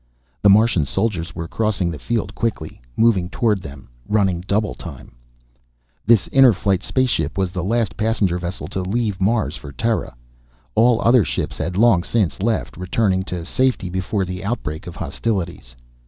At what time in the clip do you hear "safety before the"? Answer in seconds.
13.45-14.43